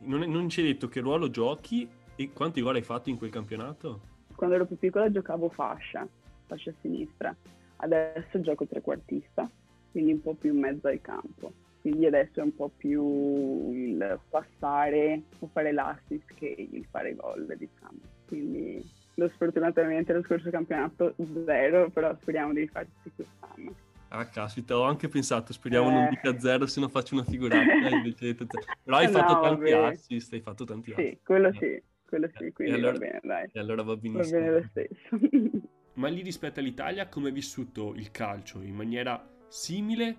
non, 0.00 0.20
non 0.30 0.48
ci 0.48 0.60
hai 0.60 0.66
detto 0.66 0.88
che 0.88 1.00
ruolo 1.00 1.30
giochi 1.30 1.88
e 2.14 2.30
quanti 2.32 2.60
gol 2.60 2.76
hai 2.76 2.82
fatto 2.82 3.10
in 3.10 3.16
quel 3.16 3.30
campionato? 3.30 4.10
Quando 4.34 4.54
ero 4.54 4.66
più 4.66 4.78
piccola 4.78 5.10
giocavo 5.10 5.48
fascia, 5.48 6.06
fascia 6.46 6.72
sinistra 6.80 7.34
Adesso 7.82 8.40
gioco 8.40 8.66
trequartista, 8.66 9.50
quindi 9.90 10.12
un 10.12 10.22
po' 10.22 10.34
più 10.34 10.52
in 10.54 10.60
mezzo 10.60 10.86
al 10.86 11.00
campo. 11.00 11.52
Quindi 11.80 12.06
adesso 12.06 12.38
è 12.38 12.42
un 12.44 12.54
po' 12.54 12.70
più 12.76 13.72
il 13.72 14.20
passare 14.30 15.22
o 15.40 15.48
fare 15.52 15.72
l'assist 15.72 16.32
che 16.34 16.54
il 16.56 16.86
fare 16.88 17.16
gol, 17.16 17.44
diciamo. 17.58 17.98
Quindi 18.26 18.88
lo 19.14 19.28
sfortunatamente 19.34 20.12
lo 20.12 20.22
scorso 20.22 20.48
campionato 20.48 21.14
zero, 21.44 21.90
però 21.90 22.16
speriamo 22.20 22.52
di 22.52 22.60
rifarci 22.60 23.10
quest'anno. 23.16 23.74
Ah, 24.10 24.26
caspita, 24.26 24.76
ho 24.76 24.82
anche 24.82 25.08
pensato, 25.08 25.52
speriamo 25.52 25.88
eh. 25.88 25.92
non 25.92 26.08
dica 26.08 26.38
zero 26.38 26.66
se 26.66 26.78
non 26.78 26.88
faccio 26.88 27.14
una 27.14 27.24
figurata. 27.24 27.64
Però 27.64 28.96
hai 28.96 29.08
fatto 29.10 29.32
no, 29.32 29.40
tanti 29.40 29.70
vabbè. 29.72 29.86
assist, 29.86 30.32
hai 30.34 30.40
fatto 30.40 30.64
tanti 30.64 30.92
assist. 30.92 31.08
Sì, 31.08 31.18
quello 31.24 31.52
sì, 31.58 31.82
quello 32.06 32.30
sì, 32.36 32.52
quindi 32.52 32.74
allora, 32.74 32.92
va 32.92 32.98
bene, 32.98 33.20
dai. 33.24 33.48
E 33.52 33.58
allora 33.58 33.82
va 33.82 33.96
benissimo. 33.96 34.38
Va 34.38 34.44
bene 34.44 34.60
lo 34.60 34.66
stesso. 34.70 35.18
Ma 35.94 36.08
lì 36.08 36.22
rispetto 36.22 36.60
all'Italia 36.60 37.08
come 37.08 37.28
hai 37.28 37.34
vissuto 37.34 37.92
il 37.94 38.10
calcio? 38.10 38.62
In 38.62 38.74
maniera 38.74 39.22
simile 39.48 40.16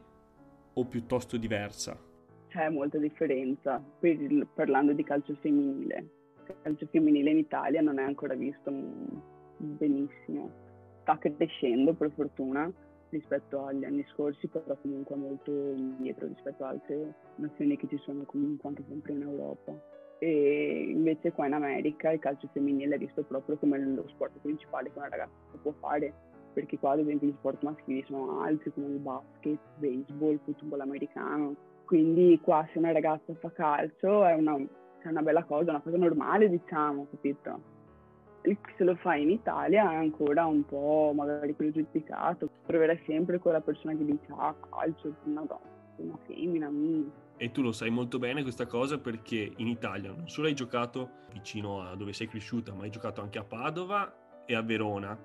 o 0.74 0.86
piuttosto 0.86 1.38
diversa? 1.38 2.00
C'è 2.50 2.70
molta 2.70 3.00
differenza, 3.00 3.84
parlando 4.53 4.94
di 4.94 5.03
calcio 5.03 5.36
femminile. 5.42 6.10
Il 6.48 6.56
calcio 6.62 6.86
femminile 6.92 7.32
in 7.32 7.38
Italia 7.39 7.82
non 7.82 7.98
è 7.98 8.03
ancora 8.03 8.36
visto 8.36 8.72
benissimo. 9.58 10.51
sta 11.01 11.18
crescendo 11.18 11.94
per 11.94 12.12
fortuna 12.12 12.72
rispetto 13.10 13.65
agli 13.65 13.84
anni 13.84 14.06
scorsi, 14.13 14.48
però 14.48 14.77
comunque 14.80 15.15
molto 15.15 15.51
indietro 15.51 16.27
rispetto 16.27 16.63
ad 16.65 16.74
altre 16.74 17.15
nazioni 17.38 17.77
che 17.77 17.88
ci 17.88 17.98
sono 17.98 18.24
comunque 18.25 18.70
anche 18.70 18.84
sempre 18.88 19.13
in 19.13 19.22
Europa. 19.24 19.74
E 20.20 20.86
invece 20.89 21.32
qua 21.32 21.48
in 21.48 21.53
America 21.53 22.12
il 22.12 22.20
calcio 22.20 22.48
femminile 22.53 22.96
è 22.96 22.98
visto 22.98 23.24
proprio 23.24 23.58
come 23.58 23.77
lo 23.77 24.08
sport 24.08 24.38
principale 24.41 24.91
che 24.91 24.98
una 24.98 25.10
ragazza 25.10 25.32
può 25.62 25.74
fare, 25.79 26.13
perché 26.53 26.77
qua 26.79 26.91
ad 26.91 27.00
esempio 27.00 27.27
gli 27.27 27.36
sport 27.38 27.62
maschili 27.63 28.03
sono 28.08 28.41
altri 28.41 28.72
come 28.74 28.88
il 28.88 29.00
basket, 29.00 29.46
il 29.46 29.60
baseball, 29.77 30.32
il 30.32 30.39
football 30.43 30.79
americano. 30.79 31.55
Quindi 31.86 32.39
qua 32.41 32.67
se 32.72 32.79
una 32.79 32.91
ragazza 32.91 33.34
fa 33.36 33.51
calcio 33.51 34.25
è 34.25 34.34
una, 34.34 34.55
è 34.55 35.08
una 35.08 35.22
bella 35.22 35.43
cosa, 35.43 35.72
una 35.72 35.82
cosa 35.82 35.98
normale 35.98 36.50
diciamo, 36.50 37.08
capito? 37.10 37.74
se 38.75 38.84
lo 38.84 38.96
fai 38.96 39.22
in 39.22 39.29
Italia 39.29 39.91
è 39.91 39.96
ancora 39.96 40.46
un 40.46 40.65
po' 40.65 41.13
magari 41.15 41.53
più 41.53 41.72
giudicato, 41.72 42.50
troverai 42.65 43.01
sempre 43.05 43.39
quella 43.39 43.62
persona 43.62 43.96
che 43.96 44.03
dice 44.03 44.27
ah 44.36 44.53
calcio, 44.70 45.15
una 45.24 45.41
donna, 45.41 45.60
una 45.98 46.17
femmina. 46.25 46.70
Mm. 46.70 47.08
E 47.43 47.51
tu 47.51 47.62
lo 47.62 47.73
sai 47.73 47.89
molto 47.89 48.19
bene 48.19 48.41
questa 48.41 48.65
cosa 48.67 49.00
perché 49.00 49.51
in 49.57 49.67
Italia 49.67 50.13
non 50.13 50.29
solo 50.29 50.47
hai 50.47 50.53
giocato 50.53 51.25
vicino 51.33 51.81
a 51.81 51.93
dove 51.93 52.13
sei 52.13 52.29
cresciuta, 52.29 52.73
ma 52.73 52.83
hai 52.83 52.89
giocato 52.89 53.19
anche 53.19 53.38
a 53.38 53.43
Padova 53.43 54.45
e 54.45 54.55
a 54.55 54.62
Verona 54.62 55.19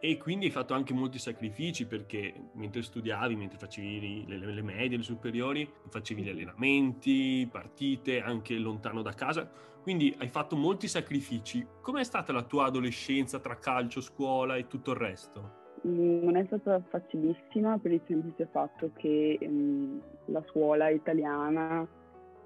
e 0.00 0.18
quindi 0.18 0.46
hai 0.46 0.50
fatto 0.50 0.74
anche 0.74 0.92
molti 0.92 1.20
sacrifici 1.20 1.86
perché 1.86 2.34
mentre 2.54 2.82
studiavi, 2.82 3.36
mentre 3.36 3.56
facevi 3.56 4.24
le, 4.26 4.36
le 4.36 4.62
medie, 4.62 4.96
le 4.96 5.04
superiori, 5.04 5.70
facevi 5.90 6.22
gli 6.24 6.28
allenamenti, 6.28 7.48
partite, 7.48 8.20
anche 8.20 8.58
lontano 8.58 9.00
da 9.02 9.12
casa, 9.12 9.48
quindi 9.80 10.12
hai 10.18 10.28
fatto 10.28 10.56
molti 10.56 10.88
sacrifici. 10.88 11.64
Com'è 11.80 12.02
stata 12.02 12.32
la 12.32 12.42
tua 12.42 12.64
adolescenza 12.64 13.38
tra 13.38 13.60
calcio, 13.60 14.00
scuola 14.00 14.56
e 14.56 14.66
tutto 14.66 14.90
il 14.90 14.96
resto? 14.96 15.63
Mm, 15.86 16.24
non 16.24 16.36
è 16.36 16.44
stata 16.46 16.80
facilissima 16.88 17.78
per 17.78 17.92
il 17.92 18.00
semplice 18.06 18.48
fatto 18.50 18.90
che 18.96 19.38
um, 19.42 20.00
la 20.26 20.42
scuola 20.48 20.88
italiana 20.88 21.86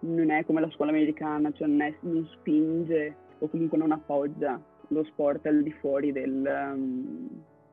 non 0.01 0.31
è 0.31 0.45
come 0.45 0.61
la 0.61 0.71
scuola 0.71 0.91
americana, 0.91 1.53
cioè 1.53 1.69
non, 1.69 1.81
è, 1.83 1.95
non 2.01 2.27
spinge 2.33 3.15
o 3.39 3.49
comunque 3.49 3.79
non 3.79 3.93
appoggia 3.93 4.61
lo 4.89 5.05
sport 5.05 5.47
al 5.47 5.63
di 5.63 5.73
fuori 5.73 6.11
del, 6.11 6.73
um, 6.75 7.29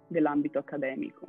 dell'ambito 0.08 0.60
accademico. 0.60 1.26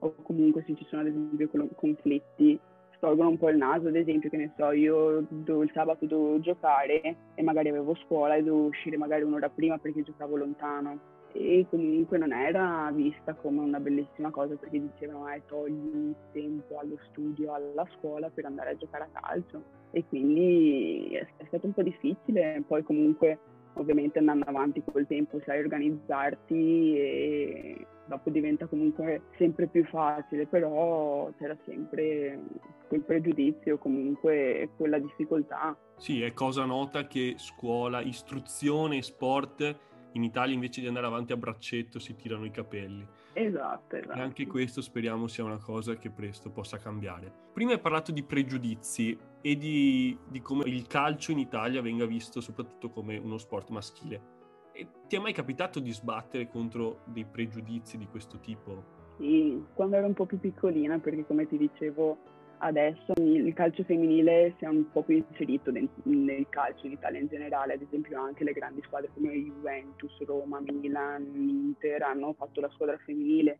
O 0.00 0.14
comunque 0.22 0.62
se 0.64 0.76
ci 0.76 0.84
sono 0.88 1.02
ad 1.02 1.08
esempio 1.08 1.50
conflitti, 1.74 2.58
storgono 2.94 3.30
un 3.30 3.38
po' 3.38 3.48
il 3.48 3.56
naso, 3.56 3.88
ad 3.88 3.96
esempio 3.96 4.30
che 4.30 4.36
ne 4.36 4.52
so, 4.56 4.70
io 4.70 5.24
do, 5.28 5.62
il 5.62 5.70
sabato 5.72 6.06
dovevo 6.06 6.38
giocare 6.38 7.16
e 7.34 7.42
magari 7.42 7.70
avevo 7.70 7.96
scuola 7.96 8.36
e 8.36 8.42
dovevo 8.44 8.66
uscire 8.66 8.96
magari 8.96 9.22
un'ora 9.22 9.48
prima 9.48 9.78
perché 9.78 10.02
giocavo 10.02 10.36
lontano. 10.36 11.16
E 11.32 11.66
comunque 11.70 12.18
non 12.18 12.32
era 12.32 12.90
vista 12.92 13.34
come 13.34 13.60
una 13.60 13.78
bellissima 13.80 14.30
cosa 14.30 14.54
perché 14.56 14.80
dicevano 14.80 15.28
eh, 15.28 15.42
togli 15.46 16.14
tempo 16.32 16.78
allo 16.78 16.98
studio, 17.10 17.52
alla 17.52 17.86
scuola 17.96 18.30
per 18.30 18.46
andare 18.46 18.70
a 18.70 18.76
giocare 18.76 19.08
a 19.12 19.20
calcio. 19.20 19.62
E 19.90 20.04
quindi 20.06 21.10
è, 21.12 21.26
è 21.36 21.44
stato 21.46 21.66
un 21.66 21.72
po' 21.72 21.82
difficile, 21.82 22.62
poi 22.66 22.82
comunque 22.82 23.38
ovviamente 23.74 24.18
andando 24.18 24.44
avanti 24.46 24.82
col 24.84 25.06
tempo 25.06 25.40
sai 25.44 25.60
organizzarti 25.60 26.96
e 26.96 27.86
dopo 28.06 28.30
diventa 28.30 28.66
comunque 28.66 29.22
sempre 29.36 29.66
più 29.66 29.84
facile, 29.84 30.46
però 30.46 31.30
c'era 31.38 31.56
sempre 31.64 32.40
quel 32.88 33.02
pregiudizio, 33.02 33.78
comunque 33.78 34.70
quella 34.76 34.98
difficoltà. 34.98 35.76
Sì, 35.96 36.22
è 36.22 36.32
cosa 36.32 36.64
nota 36.64 37.06
che 37.06 37.34
scuola, 37.36 38.00
istruzione, 38.00 39.02
sport 39.02 39.76
in 40.12 40.22
Italia 40.22 40.54
invece 40.54 40.80
di 40.80 40.86
andare 40.86 41.06
avanti 41.06 41.32
a 41.32 41.36
braccetto 41.36 41.98
si 41.98 42.16
tirano 42.16 42.44
i 42.44 42.50
capelli. 42.50 43.06
Esatto, 43.32 43.96
esatto. 43.96 44.18
E 44.18 44.20
anche 44.20 44.46
questo 44.46 44.80
speriamo 44.80 45.26
sia 45.26 45.44
una 45.44 45.58
cosa 45.58 45.96
che 45.96 46.10
presto 46.10 46.50
possa 46.50 46.78
cambiare. 46.78 47.32
Prima 47.52 47.72
hai 47.72 47.80
parlato 47.80 48.12
di 48.12 48.22
pregiudizi 48.22 49.16
e 49.40 49.56
di, 49.56 50.16
di 50.28 50.40
come 50.40 50.64
il 50.68 50.86
calcio 50.86 51.30
in 51.30 51.38
Italia 51.38 51.80
venga 51.82 52.06
visto 52.06 52.40
soprattutto 52.40 52.90
come 52.90 53.16
uno 53.16 53.38
sport 53.38 53.68
maschile. 53.70 54.36
E 54.72 54.86
ti 55.08 55.16
è 55.16 55.18
mai 55.18 55.32
capitato 55.32 55.80
di 55.80 55.92
sbattere 55.92 56.48
contro 56.48 57.00
dei 57.04 57.24
pregiudizi 57.24 57.98
di 57.98 58.06
questo 58.06 58.38
tipo? 58.38 58.96
Sì, 59.18 59.64
quando 59.74 59.96
ero 59.96 60.06
un 60.06 60.14
po' 60.14 60.26
più 60.26 60.38
piccolina, 60.38 60.98
perché 60.98 61.26
come 61.26 61.46
ti 61.46 61.56
dicevo 61.56 62.18
adesso 62.58 63.12
il 63.16 63.52
calcio 63.54 63.84
femminile 63.84 64.54
si 64.58 64.64
è 64.64 64.68
un 64.68 64.90
po' 64.90 65.02
più 65.02 65.16
inserito 65.16 65.70
nel 65.70 66.46
calcio 66.48 66.86
in 66.86 66.92
Italia 66.92 67.20
in 67.20 67.28
generale, 67.28 67.74
ad 67.74 67.82
esempio 67.82 68.20
anche 68.20 68.44
le 68.44 68.52
grandi 68.52 68.82
squadre 68.82 69.10
come 69.14 69.32
Juventus, 69.32 70.18
Roma, 70.24 70.60
Milan, 70.60 71.24
Inter 71.34 72.02
hanno 72.02 72.34
fatto 72.34 72.60
la 72.60 72.70
squadra 72.70 72.96
femminile, 72.98 73.58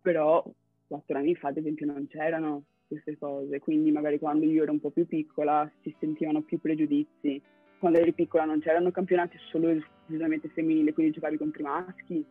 però 0.00 0.44
quattro 0.86 1.16
anni 1.16 1.34
fa 1.34 1.48
ad 1.48 1.56
esempio 1.56 1.86
non 1.86 2.06
c'erano 2.08 2.64
queste 2.86 3.16
cose, 3.18 3.58
quindi 3.60 3.90
magari 3.90 4.18
quando 4.18 4.44
io 4.44 4.62
ero 4.62 4.72
un 4.72 4.80
po' 4.80 4.90
più 4.90 5.06
piccola 5.06 5.70
si 5.82 5.94
sentivano 5.98 6.42
più 6.42 6.60
pregiudizi. 6.60 7.40
Quando 7.78 7.98
eri 7.98 8.12
piccola 8.12 8.44
non 8.44 8.60
c'erano 8.60 8.92
campionati 8.92 9.36
solo 9.50 9.68
esclusivamente 9.68 10.48
femminili, 10.48 10.92
quindi 10.92 11.14
giocavi 11.14 11.36
contro 11.36 11.62
i 11.62 11.64
maschi, 11.64 12.24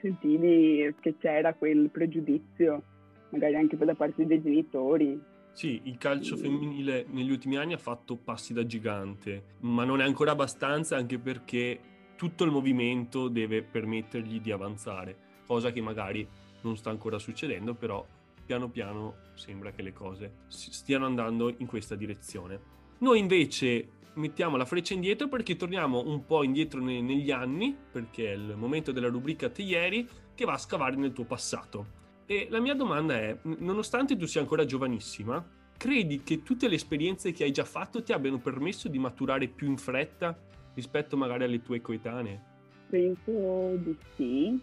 sentivi 0.00 0.94
che 1.00 1.16
c'era 1.18 1.52
quel 1.52 1.90
pregiudizio, 1.90 2.82
magari 3.30 3.56
anche 3.56 3.76
da 3.76 3.94
parte 3.94 4.24
dei 4.24 4.40
genitori, 4.40 5.20
sì, 5.54 5.82
il 5.84 5.98
calcio 5.98 6.36
femminile 6.36 7.06
negli 7.10 7.30
ultimi 7.30 7.56
anni 7.56 7.74
ha 7.74 7.78
fatto 7.78 8.16
passi 8.16 8.52
da 8.52 8.66
gigante, 8.66 9.54
ma 9.60 9.84
non 9.84 10.00
è 10.00 10.04
ancora 10.04 10.32
abbastanza 10.32 10.96
anche 10.96 11.20
perché 11.20 11.80
tutto 12.16 12.42
il 12.42 12.50
movimento 12.50 13.28
deve 13.28 13.62
permettergli 13.62 14.40
di 14.40 14.50
avanzare, 14.50 15.16
cosa 15.46 15.70
che 15.70 15.80
magari 15.80 16.26
non 16.62 16.76
sta 16.76 16.90
ancora 16.90 17.20
succedendo, 17.20 17.74
però 17.74 18.04
piano 18.44 18.68
piano 18.68 19.16
sembra 19.34 19.70
che 19.70 19.82
le 19.82 19.92
cose 19.92 20.38
stiano 20.48 21.06
andando 21.06 21.54
in 21.56 21.66
questa 21.66 21.94
direzione. 21.94 22.60
Noi 22.98 23.20
invece 23.20 23.88
mettiamo 24.14 24.56
la 24.56 24.64
freccia 24.64 24.94
indietro 24.94 25.28
perché 25.28 25.54
torniamo 25.54 26.02
un 26.04 26.24
po' 26.26 26.42
indietro 26.42 26.80
ne- 26.80 27.00
negli 27.00 27.30
anni, 27.30 27.76
perché 27.92 28.32
è 28.32 28.34
il 28.34 28.54
momento 28.56 28.90
della 28.90 29.08
rubrica 29.08 29.48
Te 29.48 29.62
ieri 29.62 30.08
che 30.34 30.44
va 30.44 30.54
a 30.54 30.58
scavare 30.58 30.96
nel 30.96 31.12
tuo 31.12 31.24
passato. 31.24 32.02
E 32.26 32.46
la 32.48 32.60
mia 32.60 32.74
domanda 32.74 33.14
è, 33.14 33.36
nonostante 33.42 34.16
tu 34.16 34.24
sia 34.26 34.40
ancora 34.40 34.64
giovanissima, 34.64 35.44
credi 35.76 36.22
che 36.22 36.42
tutte 36.42 36.68
le 36.68 36.76
esperienze 36.76 37.32
che 37.32 37.44
hai 37.44 37.50
già 37.50 37.64
fatto 37.64 38.02
ti 38.02 38.12
abbiano 38.12 38.38
permesso 38.38 38.88
di 38.88 38.98
maturare 38.98 39.46
più 39.48 39.68
in 39.68 39.76
fretta 39.76 40.34
rispetto 40.72 41.18
magari 41.18 41.44
alle 41.44 41.60
tue 41.60 41.82
coetanee? 41.82 42.52
Penso 42.88 43.76
di 43.76 43.94
sì, 44.14 44.58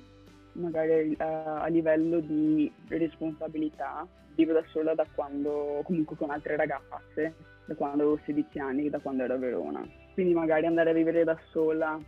magari 0.53 1.15
a, 1.19 1.25
eh, 1.25 1.63
a 1.63 1.67
livello 1.67 2.19
di 2.19 2.71
responsabilità. 2.87 4.07
Vivo 4.33 4.53
da 4.53 4.63
sola 4.71 4.95
da 4.95 5.05
quando, 5.13 5.81
comunque 5.83 6.15
con 6.15 6.31
altre 6.31 6.55
ragazze, 6.55 7.35
da 7.65 7.75
quando 7.75 8.03
avevo 8.03 8.19
16 8.25 8.57
anni, 8.57 8.89
da 8.89 8.99
quando 8.99 9.23
ero 9.23 9.35
a 9.35 9.37
Verona. 9.37 9.87
Quindi 10.15 10.33
magari 10.33 10.65
andare 10.65 10.89
a 10.89 10.93
vivere 10.93 11.23
da 11.23 11.37
sola 11.51 11.99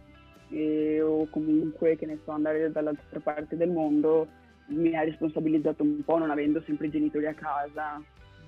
e, 0.49 0.99
o 0.99 1.27
comunque, 1.29 1.95
che 1.95 2.07
ne 2.07 2.17
so, 2.25 2.31
andare 2.31 2.71
dall'altra 2.71 3.19
parte 3.19 3.55
del 3.55 3.69
mondo 3.69 4.41
mi 4.67 4.95
ha 4.95 5.03
responsabilizzato 5.03 5.83
un 5.83 6.03
po' 6.03 6.17
non 6.17 6.31
avendo 6.31 6.61
sempre 6.65 6.87
i 6.87 6.91
genitori 6.91 7.27
a 7.27 7.33
casa 7.33 8.01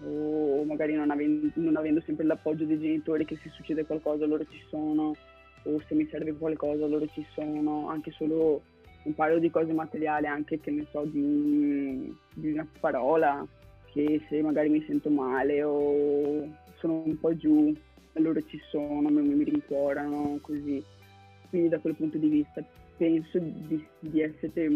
o 0.03 0.63
magari 0.65 0.93
non 0.93 1.11
avendo, 1.11 1.49
non 1.55 1.75
avendo 1.75 2.01
sempre 2.01 2.25
l'appoggio 2.25 2.65
dei 2.65 2.79
genitori 2.79 3.25
che 3.25 3.37
se 3.41 3.49
succede 3.49 3.85
qualcosa 3.85 4.25
loro 4.25 4.45
ci 4.45 4.61
sono 4.69 5.15
o 5.63 5.81
se 5.87 5.95
mi 5.95 6.07
serve 6.09 6.33
qualcosa 6.33 6.85
loro 6.85 7.07
ci 7.07 7.25
sono, 7.33 7.89
anche 7.89 8.11
solo 8.11 8.61
un 9.03 9.13
paio 9.13 9.39
di 9.39 9.49
cose 9.49 9.71
materiali, 9.71 10.25
anche 10.27 10.59
che 10.59 10.71
ne 10.71 10.85
so 10.91 11.03
di, 11.05 12.15
di 12.33 12.51
una 12.51 12.67
parola 12.79 13.45
che 13.91 14.21
se 14.27 14.41
magari 14.41 14.69
mi 14.69 14.83
sento 14.85 15.09
male 15.09 15.63
o 15.63 16.47
sono 16.77 17.03
un 17.05 17.19
po' 17.19 17.35
giù, 17.35 17.73
loro 18.13 18.41
ci 18.43 18.59
sono, 18.69 19.09
mi, 19.09 19.21
mi 19.21 19.43
rincuorano, 19.43 20.39
così. 20.41 20.83
Quindi 21.49 21.69
da 21.69 21.79
quel 21.79 21.95
punto 21.95 22.17
di 22.17 22.27
vista 22.27 22.63
penso 22.97 23.39
di, 23.39 23.85
di 23.99 24.21
essere 24.21 24.69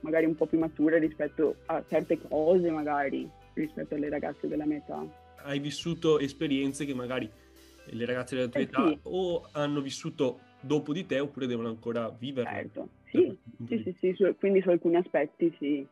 magari 0.00 0.26
un 0.26 0.34
po' 0.34 0.46
più 0.46 0.58
mature 0.58 0.98
rispetto 0.98 1.56
a 1.66 1.82
certe 1.88 2.18
cose, 2.28 2.70
magari 2.70 3.28
rispetto 3.54 3.94
alle 3.94 4.08
ragazze 4.08 4.46
della 4.46 4.66
mia 4.66 4.78
età. 4.78 5.04
Hai 5.42 5.58
vissuto 5.58 6.18
esperienze 6.18 6.84
che 6.84 6.94
magari 6.94 7.30
le 7.90 8.04
ragazze 8.04 8.36
della 8.36 8.48
tua 8.48 8.60
eh, 8.60 8.64
età 8.64 8.88
sì. 8.88 8.98
o 9.02 9.48
hanno 9.52 9.80
vissuto 9.80 10.40
dopo 10.60 10.92
di 10.92 11.06
te 11.06 11.20
oppure 11.20 11.46
devono 11.46 11.68
ancora 11.68 12.08
vivere. 12.10 12.48
Certo, 12.50 12.88
sì, 13.10 13.36
sì, 13.66 13.82
sì, 13.82 13.96
sì, 13.98 14.12
su, 14.14 14.34
quindi 14.38 14.60
su 14.62 14.70
alcuni 14.70 14.96
aspetti 14.96 15.54
sì. 15.58 15.86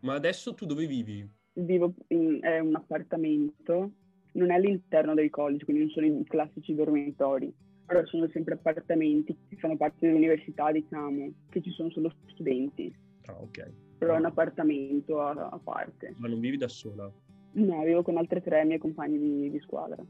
Ma 0.00 0.14
adesso 0.14 0.54
tu 0.54 0.66
dove 0.66 0.86
vivi? 0.86 1.28
Vivo 1.54 1.94
in 2.08 2.38
è 2.42 2.58
un 2.58 2.74
appartamento, 2.74 3.90
non 4.32 4.50
è 4.50 4.54
all'interno 4.54 5.14
del 5.14 5.30
college, 5.30 5.64
quindi 5.64 5.84
non 5.84 5.92
sono 5.92 6.06
i 6.06 6.24
classici 6.24 6.74
dormitori, 6.74 7.52
però 7.86 8.04
sono 8.06 8.28
sempre 8.32 8.54
appartamenti 8.54 9.36
che 9.48 9.56
fanno 9.56 9.76
parte 9.76 10.06
dell'università, 10.06 10.72
diciamo, 10.72 11.32
che 11.48 11.62
ci 11.62 11.70
sono 11.70 11.88
solo 11.90 12.12
studenti. 12.26 12.92
Ah, 13.26 13.40
ok. 13.40 13.72
Però 13.98 14.14
è 14.14 14.18
un 14.18 14.26
appartamento 14.26 15.20
a, 15.20 15.30
a, 15.30 15.58
parte. 15.62 16.14
Ma 16.18 16.28
non 16.28 16.40
vivi 16.40 16.56
da 16.56 16.68
sola? 16.68 17.10
No, 17.52 17.82
vivo 17.84 18.02
con 18.02 18.16
altre 18.18 18.42
tre 18.42 18.64
mie 18.64 18.78
compagne 18.78 19.18
di, 19.18 19.50
di 19.50 19.60
squadra. 19.60 20.04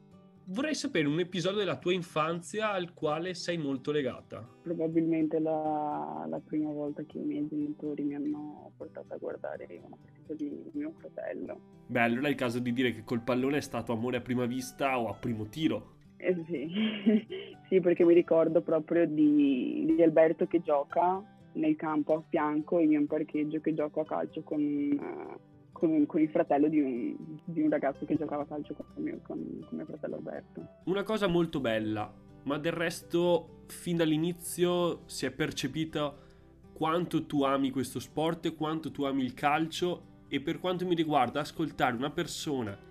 vorrei 0.47 0.75
sapere 0.75 1.07
un 1.07 1.21
episodio 1.21 1.59
della 1.59 1.79
tua 1.79 1.93
infanzia 1.93 2.73
al 2.73 2.93
quale 2.95 3.35
sei 3.35 3.59
molto 3.59 3.93
legata. 3.93 4.45
Probabilmente 4.63 5.39
la, 5.39 6.27
la 6.29 6.41
prima 6.41 6.71
volta 6.71 7.05
che 7.05 7.19
i 7.19 7.25
miei 7.25 7.47
genitori 7.47 8.03
mi 8.03 8.15
hanno 8.15 8.73
portato 8.77 9.15
a 9.15 9.17
guardare 9.19 9.81
una 9.85 9.97
partita 10.01 10.35
di 10.35 10.71
mio 10.73 10.93
fratello. 10.99 11.61
Beh, 11.87 12.01
allora 12.01 12.27
è 12.27 12.31
il 12.31 12.37
caso 12.37 12.59
di 12.59 12.73
dire 12.73 12.93
che 12.93 13.05
col 13.05 13.23
pallone 13.23 13.59
è 13.59 13.63
stato 13.63 13.93
amore 13.93 14.17
a 14.17 14.21
prima 14.23 14.47
vista 14.47 14.99
o 14.99 15.09
a 15.09 15.15
primo 15.15 15.47
tiro. 15.49 15.96
Eh 16.17 16.45
sì. 16.47 17.27
sì, 17.69 17.81
perché 17.81 18.05
mi 18.05 18.15
ricordo 18.15 18.61
proprio 18.63 19.07
di, 19.07 19.85
di, 19.95 20.03
Alberto 20.03 20.47
che 20.47 20.63
gioca 20.63 21.23
nel 21.53 21.77
campo 21.77 22.15
a 22.15 22.23
fianco 22.29 22.79
e 22.79 22.85
io 22.85 22.99
in 22.99 23.07
parcheggio 23.07 23.61
che 23.61 23.75
gioco 23.75 24.01
a 24.01 24.05
calcio 24.05 24.43
con, 24.43 24.61
uh, 24.61 25.39
con, 25.73 26.07
con 26.07 26.21
il 26.21 26.29
fratello 26.29 26.69
di 26.69 26.81
un, 26.81 27.17
di 27.45 27.63
un, 27.63 27.71
ragazzo 27.71 28.05
che 28.05 28.17
giocava 28.17 28.43
a 28.43 28.47
calcio 28.47 28.75
con 28.75 28.87
mio, 29.03 29.21
con, 29.23 29.67
mio 29.71 29.85
fratello 29.85 30.17
Alberto. 30.17 30.67
Una 30.85 31.03
cosa 31.03 31.27
molto 31.27 31.61
bella, 31.61 32.13
ma 32.45 32.59
del 32.59 32.73
resto 32.73 33.65
fin 33.67 33.97
dall'inizio 33.97 35.03
si 35.07 35.27
è 35.27 35.31
percepito 35.31 36.25
quanto 36.73 37.25
tu 37.25 37.43
ami 37.43 37.71
questo 37.71 38.01
sport, 38.01 38.55
quanto 38.55 38.91
tu 38.91 39.05
ami 39.05 39.23
il 39.23 39.35
calcio 39.35 40.15
e 40.29 40.41
per 40.41 40.61
quanto 40.61 40.87
mi 40.87 40.95
riguarda 40.95 41.41
ascoltare 41.41 41.97
una 41.97 42.11
persona 42.11 42.86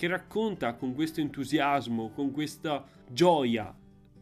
che 0.00 0.06
racconta 0.06 0.76
con 0.76 0.94
questo 0.94 1.20
entusiasmo, 1.20 2.08
con 2.12 2.30
questa 2.30 2.86
gioia 3.06 3.70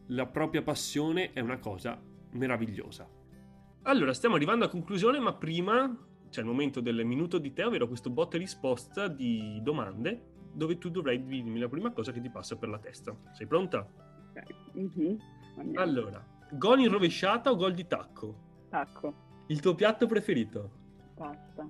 la 0.07 0.25
propria 0.25 0.61
passione 0.61 1.31
è 1.31 1.39
una 1.39 1.57
cosa 1.57 1.97
meravigliosa. 2.31 3.07
Allora, 3.83 4.13
stiamo 4.13 4.35
arrivando 4.35 4.65
a 4.65 4.67
conclusione, 4.67 5.19
ma 5.19 5.31
prima 5.31 5.97
c'è 6.29 6.41
il 6.41 6.47
momento 6.47 6.81
del 6.81 7.05
minuto 7.05 7.37
di 7.37 7.53
te, 7.53 7.63
ovvero 7.63 7.87
questo 7.87 8.09
botta 8.09 8.35
e 8.35 8.39
risposta 8.39 9.07
di 9.07 9.57
domande 9.63 10.49
dove 10.51 10.77
tu 10.77 10.89
dovrai 10.89 11.23
dirmi 11.23 11.59
la 11.59 11.69
prima 11.69 11.93
cosa 11.93 12.11
che 12.11 12.19
ti 12.19 12.29
passa 12.29 12.57
per 12.57 12.67
la 12.67 12.79
testa. 12.79 13.15
Sei 13.31 13.47
pronta? 13.47 13.87
Mm-hmm. 14.77 15.75
Allora, 15.75 16.21
gol 16.51 16.81
in 16.81 16.91
rovesciata 16.91 17.51
o 17.51 17.55
gol 17.55 17.73
di 17.73 17.87
tacco? 17.87 18.35
Tacco. 18.67 19.13
Il 19.47 19.61
tuo 19.61 19.75
piatto 19.75 20.07
preferito? 20.07 20.71
Pasta. 21.15 21.69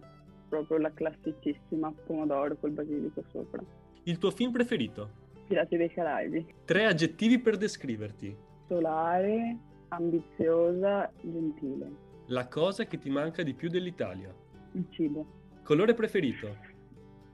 Proprio 0.49 0.79
la 0.79 0.91
classicissima 0.91 1.93
pomodoro 2.07 2.57
col 2.57 2.71
basilico 2.71 3.23
sopra. 3.29 3.63
Il 4.09 4.17
tuo 4.17 4.31
film 4.31 4.51
preferito? 4.51 5.07
Pirati 5.47 5.77
dei 5.77 5.93
Caraibi. 5.93 6.43
Tre 6.65 6.85
aggettivi 6.85 7.37
per 7.37 7.57
descriverti. 7.57 8.35
Solare, 8.67 9.55
ambiziosa, 9.89 11.11
gentile. 11.21 11.91
La 12.25 12.47
cosa 12.47 12.85
che 12.85 12.97
ti 12.97 13.11
manca 13.11 13.43
di 13.43 13.53
più 13.53 13.69
dell'Italia. 13.69 14.33
Il 14.71 14.87
cibo. 14.89 15.27
Colore 15.61 15.93
preferito? 15.93 16.55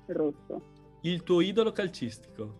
Rosso. 0.07 0.61
Il 1.03 1.23
tuo 1.23 1.39
idolo 1.39 1.71
calcistico? 1.71 2.53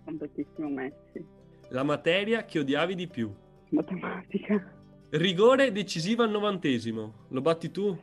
Scontatissimo 0.00 0.68
Messi. 0.70 1.22
La 1.68 1.82
materia 1.82 2.46
che 2.46 2.60
odiavi 2.60 2.94
di 2.94 3.06
più? 3.06 3.30
Matematica. 3.68 4.76
Rigore 5.10 5.72
decisivo 5.72 6.22
al 6.22 6.30
novantesimo. 6.30 7.26
Lo 7.28 7.42
batti 7.42 7.70
tu? 7.70 7.94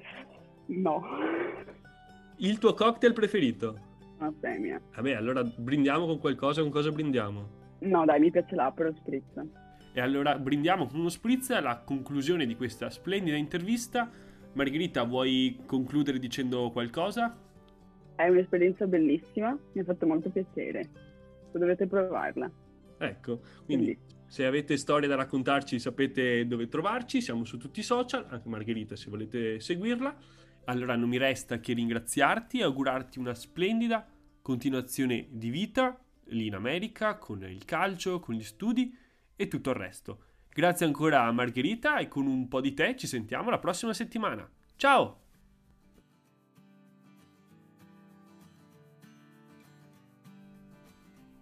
No. 0.67 1.01
Il 2.37 2.59
tuo 2.59 2.75
cocktail 2.75 3.13
preferito? 3.13 3.84
Una 4.17 4.33
femmina. 4.39 4.81
Vabbè, 4.95 5.13
allora 5.13 5.43
brindiamo 5.43 6.05
con 6.05 6.19
qualcosa, 6.19 6.61
con 6.61 6.71
cosa 6.71 6.91
brindiamo? 6.91 7.63
No, 7.79 8.05
dai, 8.05 8.19
mi 8.19 8.31
piace 8.31 8.55
l'Aperol 8.55 8.95
Spritz. 8.95 9.41
E 9.93 10.01
allora 10.01 10.37
brindiamo 10.37 10.87
con 10.87 10.99
uno 10.99 11.09
spritz 11.09 11.51
alla 11.51 11.79
conclusione 11.79 12.45
di 12.45 12.55
questa 12.55 12.89
splendida 12.89 13.37
intervista. 13.37 14.09
Margherita, 14.53 15.03
vuoi 15.03 15.61
concludere 15.65 16.19
dicendo 16.19 16.69
qualcosa? 16.71 17.33
È 18.15 18.27
un'esperienza 18.27 18.87
bellissima, 18.87 19.57
mi 19.73 19.81
ha 19.81 19.83
fatto 19.83 20.05
molto 20.05 20.29
piacere. 20.29 20.89
Dovete 21.51 21.87
provarla. 21.87 22.51
Ecco, 22.97 23.39
quindi, 23.65 23.95
quindi 23.95 23.99
se 24.27 24.45
avete 24.45 24.75
storie 24.77 25.07
da 25.07 25.15
raccontarci 25.15 25.79
sapete 25.79 26.45
dove 26.47 26.67
trovarci, 26.67 27.21
siamo 27.21 27.45
su 27.45 27.57
tutti 27.57 27.79
i 27.79 27.83
social, 27.83 28.25
anche 28.27 28.49
Margherita 28.49 28.95
se 28.95 29.09
volete 29.09 29.59
seguirla. 29.59 30.15
Allora 30.65 30.95
non 30.95 31.09
mi 31.09 31.17
resta 31.17 31.59
che 31.59 31.73
ringraziarti 31.73 32.59
e 32.59 32.63
augurarti 32.63 33.19
una 33.19 33.35
splendida 33.35 34.07
continuazione 34.41 35.27
di 35.29 35.49
vita 35.49 35.99
lì 36.29 36.47
in 36.47 36.55
America, 36.55 37.17
con 37.17 37.43
il 37.43 37.65
calcio, 37.65 38.19
con 38.19 38.35
gli 38.35 38.43
studi 38.43 38.95
e 39.35 39.47
tutto 39.47 39.69
il 39.69 39.75
resto. 39.75 40.23
Grazie 40.49 40.85
ancora 40.85 41.23
a 41.23 41.31
Margherita 41.31 41.97
e 41.97 42.07
con 42.07 42.25
un 42.25 42.47
po' 42.47 42.61
di 42.61 42.73
te 42.73 42.95
ci 42.95 43.05
sentiamo 43.05 43.49
la 43.49 43.59
prossima 43.59 43.93
settimana. 43.93 44.49
Ciao! 44.75 45.21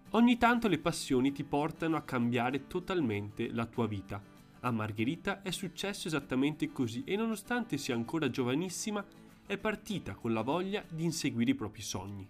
Ogni 0.09 0.37
tanto 0.37 0.67
le 0.67 0.79
passioni 0.79 1.31
ti 1.31 1.43
portano 1.43 1.95
a 1.95 2.03
cambiare 2.03 2.67
totalmente 2.67 3.49
la 3.51 3.65
tua 3.65 3.87
vita 3.87 4.32
a 4.63 4.71
Margherita 4.71 5.41
è 5.41 5.51
successo 5.51 6.07
esattamente 6.07 6.71
così 6.71 7.03
e 7.05 7.15
nonostante 7.15 7.77
sia 7.77 7.95
ancora 7.95 8.29
giovanissima, 8.29 9.05
è 9.45 9.57
partita 9.57 10.15
con 10.15 10.33
la 10.33 10.41
voglia 10.41 10.83
di 10.89 11.03
inseguire 11.03 11.51
i 11.51 11.55
propri 11.55 11.81
sogni. 11.81 12.27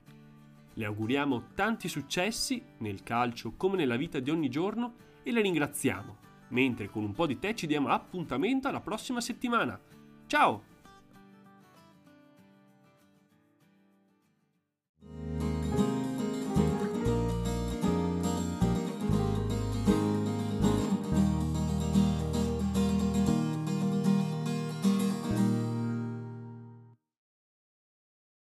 Le 0.74 0.86
auguriamo 0.86 1.50
tanti 1.54 1.88
successi 1.88 2.62
nel 2.80 3.04
calcio 3.04 3.54
come 3.56 3.78
nella 3.78 3.98
vita 3.98 4.20
di 4.20 4.32
ogni 4.32 4.50
giorno 4.50 4.96
e 5.22 5.32
le 5.32 5.42
ringraziamo, 5.42 6.18
mentre 6.50 6.90
con 6.90 7.04
un 7.04 7.14
po' 7.14 7.28
di 7.28 7.38
te 7.38 7.56
ci 7.56 7.68
diamo 7.68 7.90
appuntamento 7.90 8.68
alla 8.68 8.82
prossima 8.82 9.22
settimana. 9.22 9.80
Ciao! 10.26 10.73